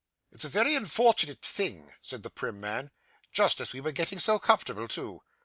[0.31, 2.89] 'It's a very unfortunate thing,' said the prim man.
[3.31, 5.21] 'Just as we were getting so comfortable too!